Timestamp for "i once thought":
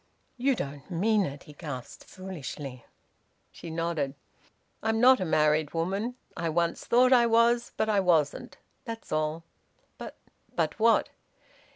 6.35-7.13